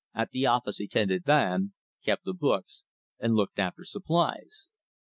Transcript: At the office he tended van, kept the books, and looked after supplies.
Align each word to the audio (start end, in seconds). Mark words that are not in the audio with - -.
At 0.15 0.31
the 0.31 0.47
office 0.47 0.77
he 0.79 0.87
tended 0.87 1.25
van, 1.25 1.73
kept 2.03 2.25
the 2.25 2.33
books, 2.33 2.81
and 3.19 3.35
looked 3.35 3.59
after 3.59 3.83
supplies. 3.83 4.71